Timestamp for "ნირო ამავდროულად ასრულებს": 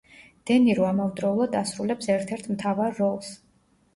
0.61-2.09